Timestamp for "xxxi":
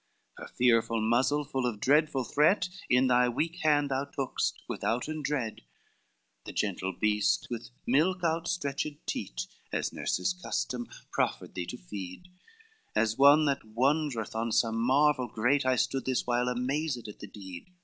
0.01-0.41